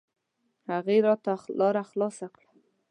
هغې 0.71 0.97
راته 1.07 1.33
لاره 1.59 1.83
خلاصه 1.89 2.27
کړه. 2.35 2.47